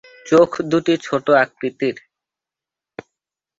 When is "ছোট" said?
1.05-1.25